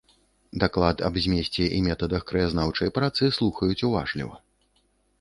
[0.63, 4.35] Даклад аб змесце і метадах краязнаўчай працы слухаюць уважліва.